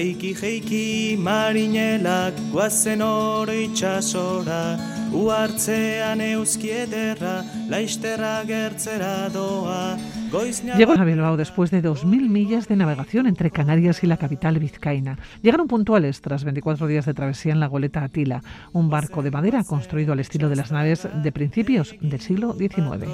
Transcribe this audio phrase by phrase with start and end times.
[0.00, 4.78] Jeiki, jeiki, marinelak, guazen hori itxasora,
[5.12, 7.34] uartzean euskiederra,
[7.68, 9.98] laisterra gertzera doa,
[10.76, 15.18] Llegó a Bilbao después de 2.000 millas de navegación entre Canarias y la capital vizcaína.
[15.42, 19.64] Llegaron puntuales tras 24 días de travesía en la goleta Atila, un barco de madera
[19.64, 23.08] construido al estilo de las naves de principios del siglo XIX.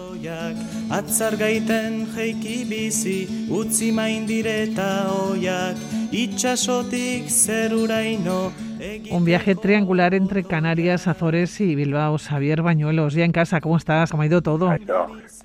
[9.10, 12.18] Un viaje triangular entre Canarias, Azores y Bilbao.
[12.18, 14.10] Xavier Bañuelos, ya en casa, ¿cómo estás?
[14.10, 14.70] ¿Cómo ha ido todo?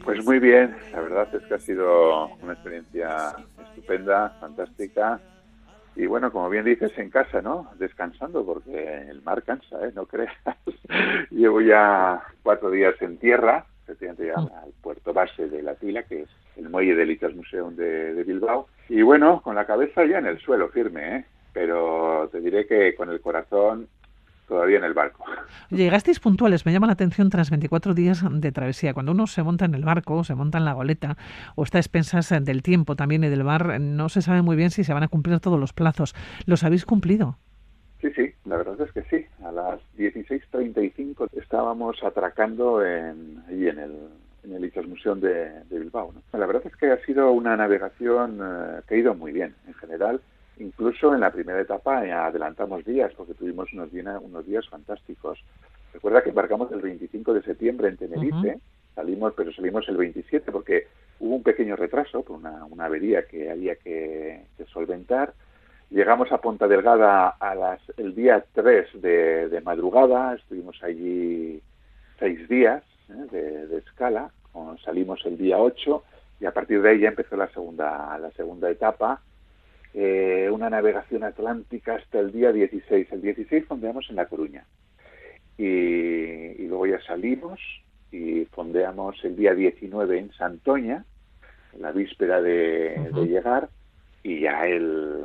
[0.04, 3.36] Pues muy bien, la verdad es que ha sido una experiencia
[3.70, 5.20] estupenda, fantástica.
[5.96, 7.70] Y bueno, como bien dices, en casa, ¿no?
[7.78, 9.92] Descansando, porque el mar cansa, ¿eh?
[9.94, 10.34] No creas.
[11.32, 14.64] Llevo ya cuatro días en tierra, efectivamente ya mm.
[14.64, 18.24] al puerto base de La Tila, que es el muelle del Itas Museum de, de
[18.24, 18.68] Bilbao.
[18.90, 21.26] Y bueno, con la cabeza ya en el suelo, firme, ¿eh?
[21.54, 23.88] Pero te diré que con el corazón
[24.52, 25.24] todavía en el barco.
[25.70, 28.94] Llegasteis puntuales, me llama la atención tras 24 días de travesía.
[28.94, 31.16] Cuando uno se monta en el barco, se monta en la goleta
[31.56, 34.70] o está a expensas del tiempo también y del bar, no se sabe muy bien
[34.70, 36.14] si se van a cumplir todos los plazos.
[36.46, 37.38] ¿Los habéis cumplido?
[38.02, 39.26] Sí, sí, la verdad es que sí.
[39.46, 43.96] A las 16.35 estábamos atracando en, ahí en el,
[44.44, 46.14] en el Museum de, Bilbao.
[46.34, 49.76] La verdad es que ha sido una navegación eh, que ha ido muy bien en
[49.76, 50.20] general
[50.58, 55.40] Incluso en la primera etapa eh, adelantamos días porque tuvimos unos, días, unos días fantásticos.
[55.94, 58.60] Recuerda que embarcamos el 25 de septiembre en Tenerife,
[58.96, 60.88] salimos, pero salimos el 27 porque
[61.20, 65.34] hubo un pequeño retraso por una, avería que había que, solventar.
[65.90, 71.62] Llegamos a Ponta Delgada a las, el día 3 de, madrugada, estuvimos allí
[72.18, 74.32] seis días eh, de, escala,
[74.86, 76.04] salimos el día 8
[76.40, 79.22] y a partir de ahí ya empezó la segunda, la segunda etapa
[79.94, 83.12] eh, una navegación atlántica hasta el día 16.
[83.12, 84.66] El 16 fondeamos en La Coruña
[85.58, 87.60] y, luego ya salimos
[88.12, 91.06] y fondeamos el día 19 en Santoña,
[91.78, 93.70] la víspera de, llegar,
[94.24, 95.24] y ya el,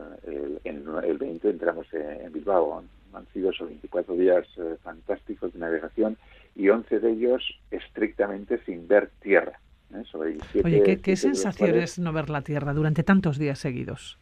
[0.64, 2.82] el, 20 entramos en, Bilbao.
[3.12, 6.18] Han sido esos 24 días eh, fantásticos de navegación
[6.54, 9.58] y 11 de ellos estrictamente sin ver tierra.
[9.94, 10.02] ¿eh?
[10.62, 14.18] Oye, ¿qué, qué sensación es no ver la tierra durante tantos días seguidos?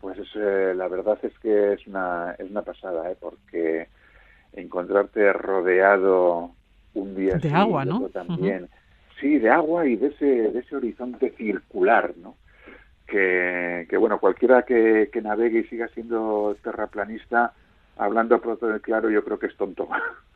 [0.00, 3.16] Pues eh, la verdad es que es una, es una pasada, ¿eh?
[3.20, 3.88] porque
[4.52, 6.52] encontrarte rodeado
[6.94, 8.08] un día de agua, ¿no?
[8.08, 8.68] También,
[9.20, 12.36] sí, de agua y de ese, de ese horizonte circular, ¿no?
[13.06, 17.52] Que, que bueno, cualquiera que, que navegue y siga siendo terraplanista,
[17.96, 19.88] hablando pronto claro, yo creo que es tonto.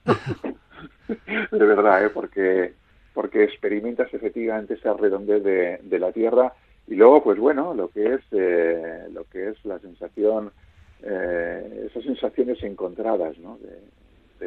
[1.09, 2.11] de verdad, ¿eh?
[2.11, 2.75] porque
[3.15, 6.53] porque experimentas efectivamente esa redondez de, de la Tierra
[6.87, 10.53] y luego, pues bueno, lo que es, eh, lo que es la sensación,
[11.03, 13.59] eh, esas sensaciones encontradas, ¿no?
[13.59, 13.95] De,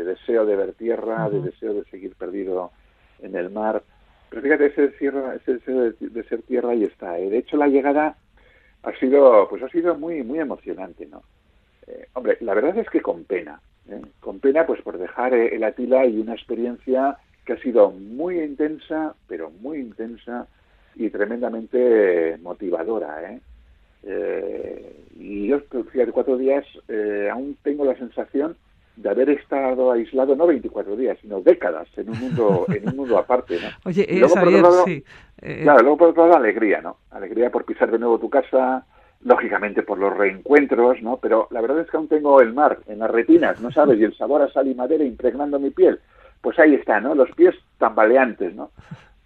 [0.04, 2.72] deseo de ver tierra, de deseo de seguir perdido
[3.20, 3.82] en el mar.
[4.30, 7.18] Pero fíjate, ese, ese deseo de, ser tierra ahí está.
[7.18, 7.32] ¿eh?
[7.32, 8.16] De hecho, la llegada
[8.84, 11.24] ha sido, pues ha sido muy, muy emocionante, ¿no?
[12.14, 13.60] hombre, la verdad es que con pena,
[14.20, 19.16] con pena, pues por dejar el Atila y una experiencia que ha sido muy intensa,
[19.28, 20.48] pero muy intensa,
[20.98, 23.32] y tremendamente motivadora.
[23.32, 23.40] ¿eh?
[24.04, 25.60] Eh, y yo,
[25.92, 28.56] fíjate, cuatro días, eh, aún tengo la sensación
[28.96, 33.18] de haber estado aislado no 24 días, sino décadas en un mundo en un mundo
[33.18, 33.70] aparte, ¿no?
[33.86, 35.04] Oye, luego, por otro lado, sí.
[35.40, 36.98] Claro, luego por otro lado alegría, ¿no?
[37.12, 38.86] Alegría por pisar de nuevo tu casa,
[39.22, 41.18] lógicamente por los reencuentros, ¿no?
[41.18, 44.00] Pero la verdad es que aún tengo el mar en las retinas, ¿no sabes?
[44.00, 46.00] Y el sabor a sal y madera impregnando mi piel.
[46.42, 47.14] Pues ahí está, ¿no?
[47.14, 48.72] Los pies tambaleantes, ¿no?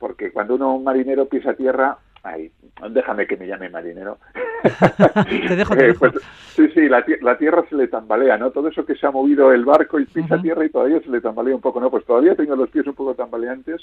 [0.01, 2.51] Porque cuando uno, un marinero, pisa tierra, ay,
[2.89, 4.17] déjame que me llame marinero.
[5.47, 6.13] te dejo, te eh, pues,
[6.55, 7.05] sí, sí, la,
[7.37, 8.49] tierra se le tambalea, ¿no?
[8.49, 11.21] Todo eso que se ha movido el barco y pisa tierra y todavía se le
[11.21, 11.91] tambalea un poco, ¿no?
[11.91, 13.79] Pues todavía tengo los pies un poco tambaleantes,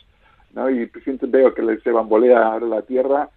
[0.55, 0.69] ¿no?
[0.69, 3.29] Y siento, veo que se bambolea la tierra,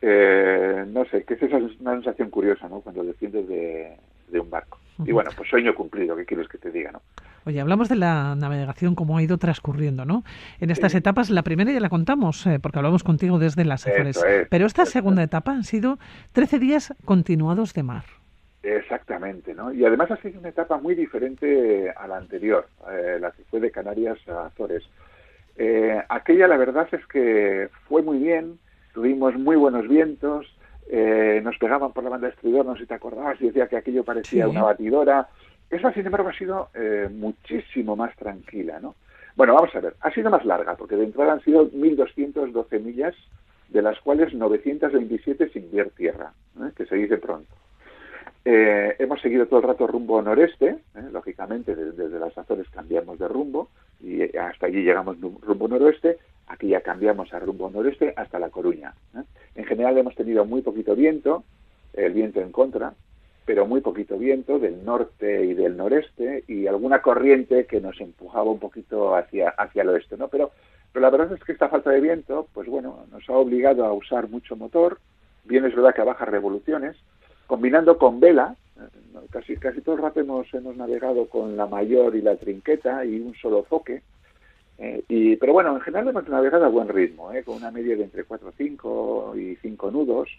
[0.00, 2.80] eh, no sé, que es esa una sensación curiosa, ¿no?
[2.80, 3.98] Cuando desciendes de,
[4.28, 4.78] de un barco.
[5.04, 7.02] Y bueno, pues sueño cumplido, ¿qué quieres que te diga, no?
[7.46, 10.24] Oye, hablamos de la navegación, cómo ha ido transcurriendo, ¿no?
[10.60, 14.22] En estas etapas, la primera ya la contamos, eh, porque hablamos contigo desde las Azores.
[14.50, 15.98] pero esta segunda etapa han sido
[16.32, 18.04] 13 días continuados de mar.
[18.62, 19.72] Exactamente, ¿no?
[19.72, 23.58] Y además ha sido una etapa muy diferente a la anterior, eh, la que fue
[23.60, 24.84] de Canarias a Azores.
[25.56, 28.58] Eh, aquella, la verdad es que fue muy bien,
[28.92, 30.46] tuvimos muy buenos vientos,
[31.42, 33.76] nos pegaban por la banda de estridor, no sé si te acordabas, y decía que
[33.76, 35.28] aquello parecía una batidora,
[35.70, 38.96] esa, sin embargo, ha sido eh, muchísimo más tranquila, ¿no?
[39.36, 43.14] Bueno, vamos a ver, ha sido más larga, porque de entrada han sido 1.212 millas,
[43.68, 46.70] de las cuales 927 sin ver tierra, ¿eh?
[46.76, 47.54] que se dice pronto.
[48.44, 50.78] eh, hemos seguido todo el rato rumbo noreste,
[51.12, 53.68] lógicamente desde, las Azores cambiamos de rumbo
[54.02, 56.18] y hasta allí llegamos rumbo noroeste,
[56.48, 58.94] aquí ya cambiamos a rumbo noreste hasta La Coruña.
[59.54, 61.44] En general hemos tenido muy poquito viento,
[61.92, 62.94] el viento en contra,
[63.44, 68.50] pero muy poquito viento del norte y del noreste y alguna corriente que nos empujaba
[68.50, 70.28] un poquito hacia, hacia el oeste, ¿no?
[70.28, 70.52] Pero,
[70.92, 73.92] pero la verdad es que esta falta de viento, pues bueno, nos ha obligado a
[73.92, 74.98] usar mucho motor,
[75.44, 76.96] bien es verdad que a bajas revoluciones,
[77.46, 82.14] combinando con vela, eh, casi, casi todo el rato hemos, hemos navegado con la mayor
[82.16, 84.02] y la trinqueta y un solo foque,
[84.78, 87.96] eh, y, pero bueno, en general hemos navegado a buen ritmo, eh, con una media
[87.96, 90.30] de entre 4, 5 y 5 nudos,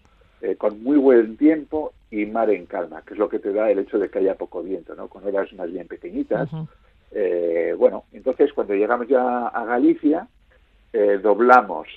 [0.58, 3.80] con muy buen tiempo y mar en calma, que es lo que te da el
[3.80, 5.08] hecho de que haya poco viento, ¿no?
[5.08, 6.50] con olas más bien pequeñitas.
[7.78, 10.28] bueno, entonces cuando llegamos ya a Galicia,
[11.22, 11.88] doblamos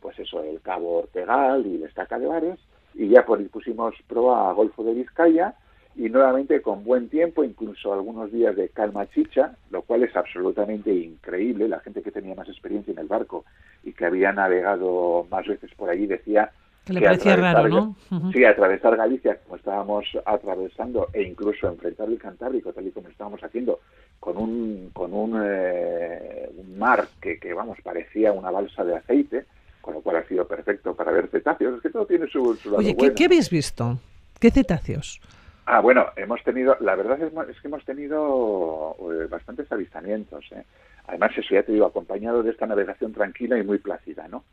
[0.00, 2.58] pues eso, el Cabo Ortegal y la Estaca de Bares,
[2.94, 5.54] y ya pusimos proa a Golfo de Vizcaya
[5.96, 10.92] y nuevamente con buen tiempo, incluso algunos días de calma chicha, lo cual es absolutamente
[10.92, 11.68] increíble.
[11.68, 13.44] La gente que tenía más experiencia en el barco
[13.84, 16.52] y que había navegado más veces por allí decía
[16.84, 17.96] que le parecía raro, ¿no?
[18.32, 23.42] Sí, atravesar Galicia como estábamos atravesando e incluso enfrentar el Cantábrico tal y como estábamos
[23.42, 23.80] haciendo
[24.18, 29.46] con un con un, eh, un mar que, que vamos parecía una balsa de aceite
[29.80, 31.76] con lo cual ha sido perfecto para ver cetáceos.
[31.76, 33.98] Es que todo tiene su, su Oye, ¿qué, habéis visto?
[34.38, 35.20] ¿Qué cetáceos?
[35.66, 40.44] Ah, bueno, hemos tenido, la verdad es, que hemos tenido eh, bastantes avistamientos.
[40.52, 40.64] ¿eh?
[41.06, 44.44] Además, eso ya te digo, acompañado de esta navegación tranquila y muy plácida, ¿no?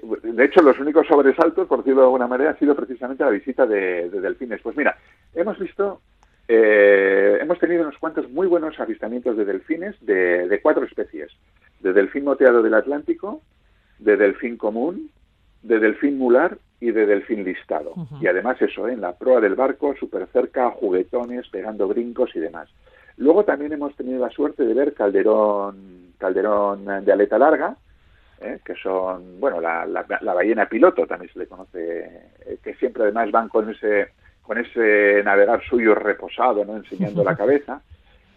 [0.00, 3.66] De hecho, los únicos sobresaltos, por decirlo de alguna manera, ha sido precisamente la visita
[3.66, 4.60] de, delfines.
[4.62, 4.96] Pues mira,
[5.34, 6.00] hemos visto,
[6.48, 11.30] eh, hemos tenido unos cuantos muy buenos avistamientos de delfines de, de cuatro especies.
[11.80, 13.42] De delfín moteado del Atlántico,
[13.98, 15.10] de delfín común,
[15.62, 17.94] de delfín mular y de delfín listado.
[18.20, 18.92] Y además eso, ¿eh?
[18.92, 22.68] en la proa del barco, súper cerca, juguetones, pegando brincos y demás.
[23.16, 27.76] Luego también hemos tenido la suerte de ver calderón, calderón de aleta larga,
[28.42, 28.60] ¿eh?
[28.64, 32.04] que son, bueno, la, la, ballena piloto también se le conoce,
[32.46, 34.08] eh, que siempre además van con ese,
[34.42, 36.76] con ese navegar suyo reposado, ¿no?
[36.76, 37.82] enseñando la cabeza.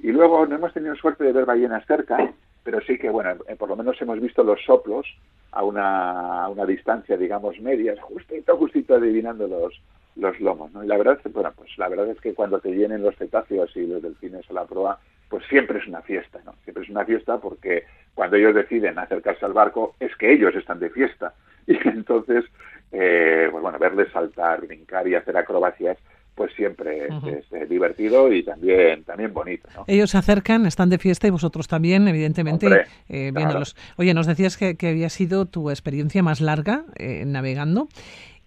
[0.02, 2.18] Y luego no hemos tenido suerte de ver ballenas cerca,
[2.64, 5.06] pero sí que, bueno, por lo menos hemos visto los soplos
[5.52, 9.82] a una, una distancia, digamos, media, justito, justito adivinando los,
[10.16, 10.84] los lomos, ¿no?
[10.84, 13.86] Y la verdad, bueno, pues la verdad es que cuando te vienen los cetáceos y
[13.86, 15.00] los delfines a la proa,
[15.36, 16.54] pues siempre es una fiesta, ¿no?
[16.64, 17.84] Siempre es una fiesta porque
[18.14, 21.34] cuando ellos deciden acercarse al barco es que ellos están de fiesta.
[21.68, 22.46] Y entonces,
[22.92, 25.98] eh, pues bueno, verles saltar, brincar y hacer acrobacias,
[26.36, 29.68] pues siempre es, eh, divertido y también también bonito.
[29.76, 29.84] ¿no?
[29.88, 33.76] Ellos se acercan, están de fiesta y vosotros también, evidentemente, eh, viéndolos.
[33.98, 37.90] Oye, nos decías que, había sido tu experiencia más larga eh, navegando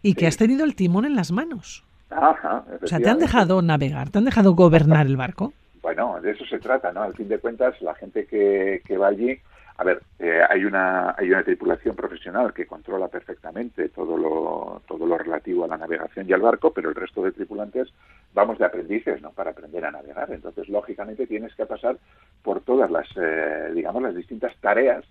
[0.01, 1.85] y que has tenido el timón en las manos.
[2.09, 4.09] Ajá, o sea, ¿te han dejado navegar?
[4.09, 5.53] ¿Te han dejado gobernar el barco?
[5.83, 7.03] Bueno, de eso se trata, ¿no?
[7.03, 9.41] Al fin de cuentas, la gente que, que va allí
[9.81, 15.07] a ver, eh, hay una hay una tripulación profesional que controla perfectamente todo lo todo
[15.07, 17.89] lo relativo a la navegación y al barco, pero el resto de tripulantes
[18.35, 19.31] vamos de aprendices, ¿no?
[19.31, 20.33] Para aprender a navegar.
[20.33, 21.97] Entonces, lógicamente, tienes que pasar
[22.43, 25.05] por todas las eh, digamos las distintas tareas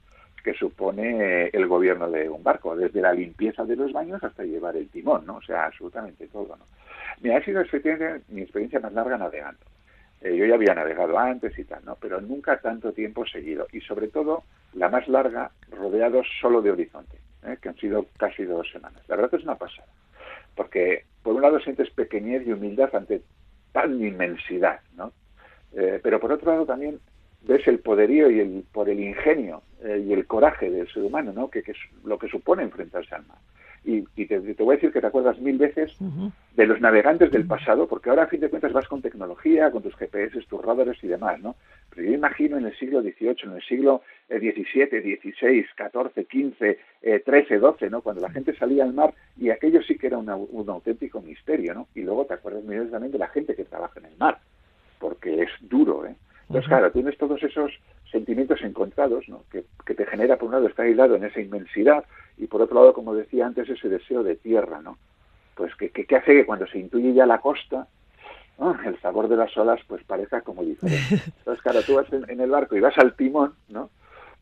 [0.43, 4.75] que supone el gobierno de un barco, desde la limpieza de los baños hasta llevar
[4.75, 5.37] el timón, ¿no?
[5.37, 6.65] O sea, absolutamente todo, ¿no?
[7.21, 7.63] Mira, ha sido
[8.27, 9.59] mi experiencia más larga navegando.
[10.21, 11.95] Eh, yo ya había navegado antes y tal, ¿no?
[12.01, 13.67] Pero nunca tanto tiempo seguido.
[13.71, 14.43] Y sobre todo,
[14.73, 17.57] la más larga, rodeado solo de horizonte, ¿eh?
[17.61, 19.01] que han sido casi dos semanas.
[19.07, 19.87] La verdad es una pasada.
[20.55, 23.21] Porque, por un lado, sientes pequeñez y humildad ante
[23.71, 25.13] tal inmensidad, ¿no?
[25.73, 26.99] Eh, pero por otro lado, también
[27.41, 31.49] ves el poderío y el, por el ingenio y el coraje del ser humano, ¿no?
[31.51, 33.37] Que, que, es lo que supone enfrentarse al mar
[33.87, 35.97] y, te, voy a decir que te acuerdas mil veces
[36.55, 39.81] de los navegantes del pasado, porque ahora a fin de cuentas vas con tecnología, con
[39.81, 41.55] tus GPS, tus radares y demás, ¿no?
[41.89, 47.59] Pero yo imagino en el siglo XVIII, en el siglo XVII, XVI, XIV, XV, XIII,
[47.59, 48.01] XII, ¿no?
[48.01, 51.87] Cuando la gente salía al mar y aquello sí que era un auténtico misterio, ¿no?
[51.95, 54.39] Y luego te acuerdas también de la gente que trabaja en el mar,
[54.99, 56.15] porque es duro, ¿eh?
[56.49, 57.71] Entonces, claro, tienes todos esos
[58.09, 59.43] sentimientos encontrados, ¿no?
[59.51, 62.05] Que, te genera, por un lado, estar aislado en esa inmensidad
[62.37, 64.97] y, por otro lado, como decía antes, ese deseo de tierra, ¿no?
[65.55, 67.87] Pues que, que, hace que cuando se intuye ya la costa,
[68.85, 71.21] el sabor de las olas, pues parezca como diferente.
[71.39, 73.89] Entonces, claro, tú vas en, el barco y vas al timón, ¿no?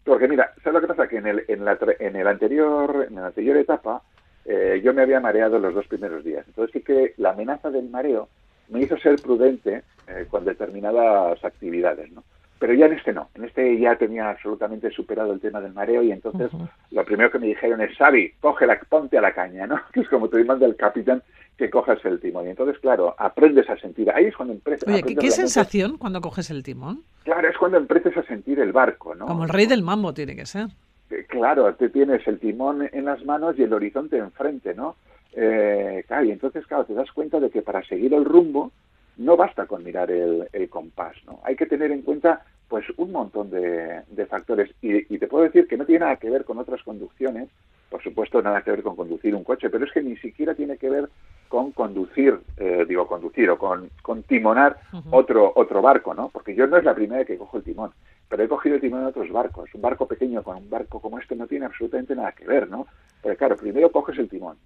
[0.04, 1.08] Porque mira, ¿sabes lo que pasa?
[1.08, 4.04] Que en el, en la, en el anterior, en la anterior etapa,
[4.46, 6.46] eh, yo me había mareado los dos primeros días.
[6.48, 8.30] Entonces sí que la amenaza del mareo
[8.69, 12.24] me hizo ser prudente eh, con determinadas actividades, ¿no?
[12.60, 16.01] pero ya en este no, en este ya tenía absolutamente superado el tema del mareo
[16.01, 16.50] y entonces
[16.91, 19.79] lo primero que me dijeron es, Xavi, coge la, ponte a la caña, ¿no?
[19.93, 21.22] Que es como te manda el capitán
[21.57, 22.48] que cojas el timón.
[22.48, 24.10] Y entonces, claro, aprendes a sentir.
[24.12, 24.88] Ahí es cuando empiezas.
[24.89, 27.03] Oye, ¿qué, sensación cuando coges el timón?
[27.24, 29.25] Claro, es cuando empiezas a sentir el barco, ¿no?
[29.25, 30.67] Como el rey del mambo tiene que ser.
[31.12, 34.95] Eh, claro, te tienes el timón en las manos y el horizonte enfrente, ¿no?
[35.36, 38.72] Eh, claro, y entonces, claro, te das cuenta de que para seguir el rumbo
[39.18, 41.39] no basta con mirar el, compás, ¿no?
[41.44, 45.68] Hay que tener en cuenta pues un montón de, factores y, y, te puedo decir
[45.68, 47.50] que no tiene nada que ver con otras conducciones
[47.89, 50.77] por supuesto nada que ver con conducir un coche, pero es que ni siquiera tiene
[50.77, 51.10] que ver
[51.48, 54.77] con conducir, eh, digo conducir o con, con timonar
[55.12, 56.30] otro otro barco, ¿no?
[56.30, 57.92] Porque yo no es la primera vez que cojo el timón,
[58.27, 59.74] pero he cogido el timón de otros barcos.
[59.74, 62.88] Un barco pequeño con un barco como este no tiene absolutamente nada que ver, ¿no?
[63.22, 64.58] Porque claro, primero coges el timón,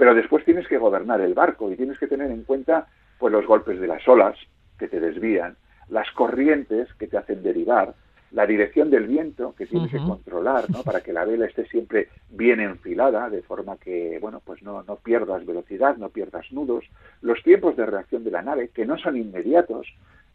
[0.00, 2.86] pero después tienes que gobernar el barco y tienes que tener en cuenta
[3.18, 4.34] pues los golpes de las olas
[4.78, 5.56] que te desvían,
[5.90, 7.92] las corrientes que te hacen derivar,
[8.30, 10.82] la dirección del viento que tienes que controlar, ¿no?
[10.84, 14.96] Para que la vela esté siempre bien enfilada, de forma que, bueno, pues no, no
[14.96, 16.86] pierdas velocidad, no pierdas nudos,
[17.20, 19.86] los tiempos de reacción de la nave, que no son inmediatos,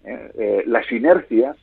[0.04, 0.32] ¿eh?
[0.38, 1.58] Eh, las inercias,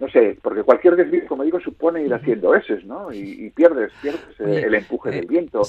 [0.00, 3.12] no sé, porque cualquier desvío, como digo, supone ir haciendo S, ¿no?
[3.12, 5.60] Y, pierdes, pierdes eh, el empuje del viento.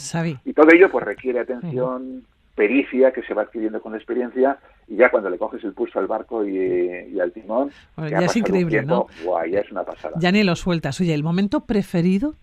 [0.45, 2.23] Y todo ello, pues requiere atención,
[2.55, 4.57] pericia que se va adquiriendo con la experiencia
[4.87, 7.71] y ya cuando le coges el pulso al barco y, al timón,
[8.09, 9.07] ya, es increíble, ¿no?
[9.49, 10.15] ya es una pasada.
[10.17, 11.01] Ya ni lo sueltas.
[11.01, 12.35] Oye, ¿el momento preferido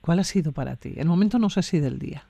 [0.00, 0.94] cuál ha sido para ti?
[0.96, 2.24] El momento no sé si del día.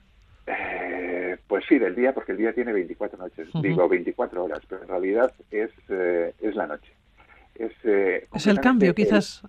[0.45, 4.81] Eh, pues sí, del día, porque el día tiene 24 noches, digo 24 horas, pero
[4.81, 6.91] en realidad es, eh, es la noche.
[7.55, 9.43] Es, eh, es el cambio, quizás.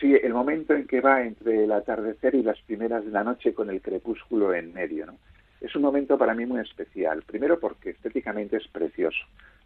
[0.00, 3.54] sí, el momento en que va entre el atardecer y las primeras de la noche
[3.54, 5.16] con el crepúsculo en medio, ¿no?
[5.60, 7.22] Es un momento para mí muy especial.
[7.22, 9.18] Primero porque estéticamente es precioso.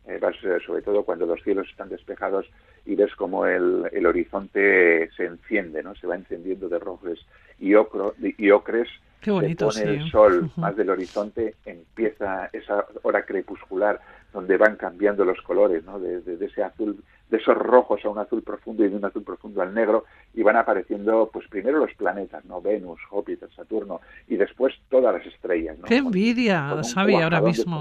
[0.07, 2.47] Eh, eh, sobre todo cuando los cielos están despejados
[2.85, 5.95] y ves como el, el horizonte se enciende, ¿no?
[5.95, 7.27] Se va encendiendo de rojos
[7.59, 8.89] y, ocro, y ocres.
[9.23, 13.99] Qué bonito, se pone el sol más del horizonte, empieza esa hora crepuscular
[14.35, 15.99] donde van cambiando los colores, ¿no?
[15.99, 17.03] De, ese azul,
[17.35, 20.43] de esos rojos a un azul profundo y de un azul profundo al negro, y
[20.43, 22.63] van apareciendo, pues primero los planetas, ¿no?
[22.63, 25.85] Venus, Júpiter, Saturno, y después todas las estrellas, ¿no?
[25.85, 27.81] ¡Qué envidia, Xavi, ahora mismo!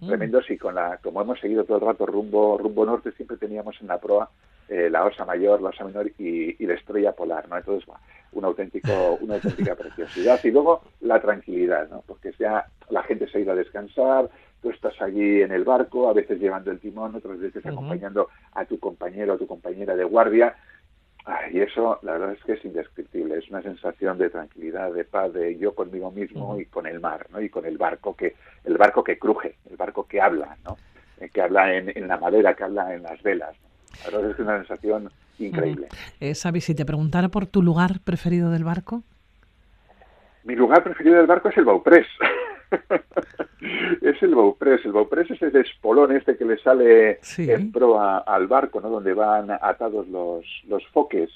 [0.00, 0.06] Mm.
[0.06, 3.76] tremendos y con la, como hemos seguido todo el rato rumbo, rumbo norte, siempre teníamos
[3.80, 4.30] en la proa
[4.68, 7.56] eh, la osa mayor, la osa menor y, la estrella polar, ¿no?
[7.56, 7.88] Entonces,
[8.32, 10.40] un auténtico, una auténtica preciosidad.
[10.44, 12.02] Y luego la tranquilidad, ¿no?
[12.06, 14.28] Porque ya la gente se ha ido a descansar,
[14.60, 18.64] tú estás allí en el barco, a veces llevando el timón, otras veces acompañando a
[18.64, 20.54] tu compañero o tu compañera de guardia,
[21.52, 23.38] y eso, la verdad es que es indescriptible.
[23.38, 27.26] Es una sensación de tranquilidad, de paz, de yo conmigo mismo y con el mar,
[27.30, 27.40] ¿no?
[27.40, 28.34] Y con el barco que,
[28.64, 30.76] el barco que cruje, el barco que habla, ¿no?
[31.20, 33.54] Eh, que habla en, la madera, que habla en las velas.
[33.60, 33.67] La
[34.06, 35.88] es una sensación increíble.
[36.20, 39.02] Uh si te preguntara por tu lugar preferido del barco.
[40.44, 42.06] Mi lugar preferido del barco es el Bauprés.
[44.02, 44.84] es el Bauprés.
[44.84, 48.88] El Bauprés es el espolón este que le sale en proa al barco, ¿no?
[48.88, 51.30] Donde van atados los, los foques.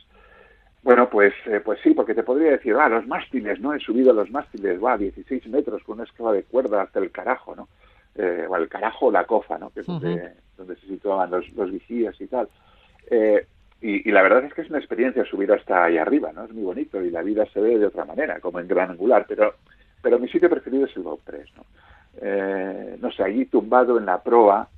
[0.83, 3.73] Bueno, pues, eh, pues sí, porque te podría decir, ah, los mástiles, ¿no?
[3.73, 7.13] He subido a los mástiles, va, 16 metros con una escala de cuerda hasta el
[7.13, 7.69] carajo, ¿no?
[8.15, 9.71] Eh, o el carajo la cofa, ¿no?
[9.71, 12.49] Que es donde, donde, se situaban los, los vigías y tal.
[13.11, 13.47] Eh,
[13.81, 16.45] y, y, la verdad es que es una experiencia subir hasta ahí arriba, ¿no?
[16.45, 19.25] Es muy bonito y la vida se ve de otra manera, como en gran angular,
[19.27, 19.55] pero
[20.03, 21.65] pero mi sitio preferido es el Bauprés, ¿no?
[22.21, 24.69] Eh, no sé, allí tumbado en la proa,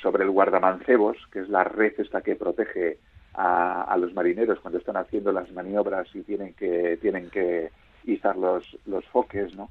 [0.00, 2.98] sobre el guardamancebos, que es la red esta que protege
[3.34, 7.70] a, los marineros cuando están haciendo las maniobras y tienen que, tienen que
[8.04, 9.70] izar los, los foques, ¿no?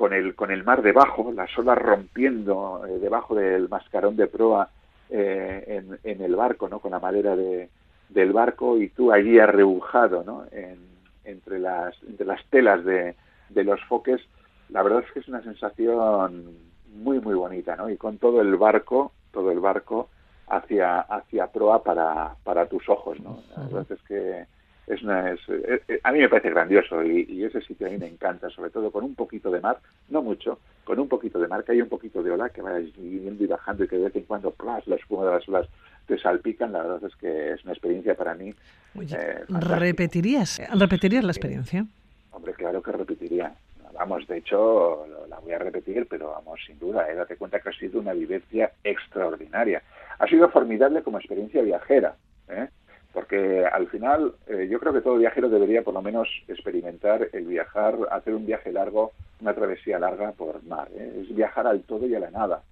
[0.00, 4.70] Con el, con el mar debajo, las olas rompiendo eh, debajo del mascarón de proa
[5.10, 6.78] eh, en, en, el barco, ¿no?
[6.78, 7.68] Con la madera de,
[8.08, 10.44] del barco y tú allí arrebujado, ¿no?
[10.52, 10.78] En,
[11.24, 13.14] entre, las, entre las telas de,
[13.50, 14.22] de los foques
[14.70, 16.56] la verdad es que es una sensación
[16.94, 17.90] muy muy bonita, ¿no?
[17.90, 20.08] Y con todo el barco, todo el barco
[20.48, 23.40] hacia hacia proa para, para tus ojos, ¿no?
[23.56, 24.46] La verdad es que
[24.92, 27.98] es, una, es eh, eh, a mí me parece grandioso y, ese sitio a mí
[27.98, 29.78] me encanta, sobre todo con un poquito de mar,
[30.08, 32.92] no mucho, con un poquito de mar, que hay un poquito de ola, que vayas
[32.96, 35.68] viniendo y bajando y que de vez en cuando plas, la espuma de las olas
[36.06, 38.54] te salpican, la verdad es que es una experiencia para mí.
[39.00, 41.86] Eh, ¿Repetirías, ¿Repetirías la experiencia?
[42.32, 43.54] Hombre, claro que repetiría
[44.00, 47.14] vamos, de hecho, la voy a repetir, pero vamos, sin duda, ¿eh?
[47.14, 49.82] date cuenta que ha sido una vivencia extraordinaria.
[50.18, 52.14] Ha sido formidable como experiencia viajera,
[52.48, 52.68] ¿eh?
[53.12, 57.46] Porque al final eh, yo creo que todo viajero debería por lo menos experimentar el
[57.46, 60.88] viajar, hacer un viaje largo, una travesía larga por mar.
[60.94, 61.22] ¿eh?
[61.22, 62.62] Es viajar al todo y a la nada.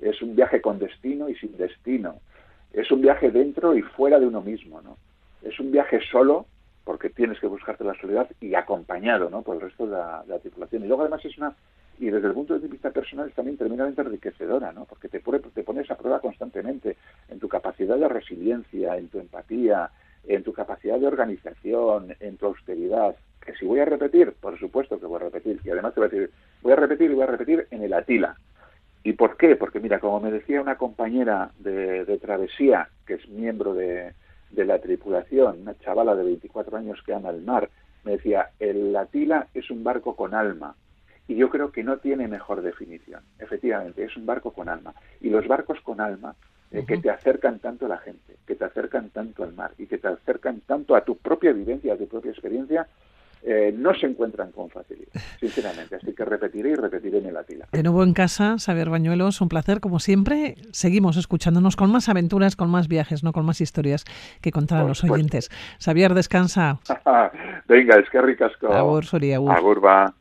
[0.00, 2.16] Es un viaje con destino y sin destino.
[2.72, 4.96] Es un viaje dentro y fuera de uno mismo, ¿no?
[5.46, 6.46] es un viaje solo,
[6.84, 9.42] porque tienes que buscarte la soledad y acompañado ¿no?
[9.42, 10.84] por el resto de la, tripulación.
[10.84, 11.54] Y luego además es una,
[11.98, 14.84] y desde el punto de vista personal es también tremendamente enriquecedora, ¿no?
[14.84, 16.96] porque te, pone, te pones a prueba constantemente
[17.28, 19.90] en tu capacidad de resiliencia, en tu empatía,
[20.26, 23.16] en tu capacidad de organización, en tu austeridad.
[23.40, 25.60] Que si voy a repetir, por supuesto que voy a repetir.
[25.64, 26.30] Y además te voy a decir,
[26.62, 28.36] voy a repetir y voy a repetir en el Atila.
[29.04, 29.54] ¿Y por qué?
[29.54, 34.12] Porque mira, como me decía una compañera de, travesía, que es miembro de,
[34.50, 37.70] de la tripulación, una chavala de 24 años que ama el mar,
[38.02, 40.74] me decía, el Atila es un barco con alma.
[41.28, 43.22] Y yo creo que no tiene mejor definición.
[43.38, 44.94] Efectivamente, es un barco con alma.
[45.20, 46.34] Y los barcos con alma
[46.70, 49.86] eh, que te acercan tanto a la gente, que te acercan tanto al mar y
[49.86, 52.86] que te acercan tanto a tu propia vivencia, a tu propia experiencia,
[53.48, 55.94] eh, no se encuentran con facilidad, sinceramente.
[55.94, 57.68] Así que repetiré y repetiré en el Atila.
[57.70, 60.56] De nuevo en casa, Xavier Bañuelos, un placer, como siempre.
[60.72, 64.04] Seguimos escuchándonos con más aventuras, con más viajes, no con más historias
[64.40, 65.50] que contar a los oyentes.
[65.78, 66.80] Xavier, descansa.
[67.68, 68.72] Venga, es que ricasco.
[68.72, 69.52] Agur, Soria, agur.
[69.52, 70.12] Agur, va.